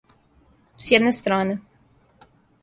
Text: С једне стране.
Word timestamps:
С 0.83 0.87
једне 0.93 1.11
стране. 1.17 1.59